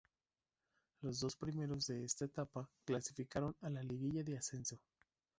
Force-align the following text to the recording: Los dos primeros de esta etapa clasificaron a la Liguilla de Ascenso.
Los 1.01 1.19
dos 1.19 1.35
primeros 1.35 1.85
de 1.85 2.03
esta 2.03 2.25
etapa 2.25 2.67
clasificaron 2.85 3.55
a 3.61 3.69
la 3.69 3.83
Liguilla 3.83 4.23
de 4.23 4.35
Ascenso. 4.35 4.79